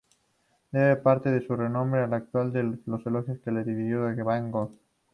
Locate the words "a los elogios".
2.57-3.37